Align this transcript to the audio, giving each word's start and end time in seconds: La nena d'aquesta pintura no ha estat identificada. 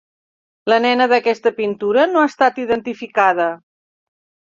La 0.73 0.79
nena 0.85 1.07
d'aquesta 1.11 1.53
pintura 1.61 2.07
no 2.17 2.25
ha 2.25 2.33
estat 2.33 2.61
identificada. 2.67 3.51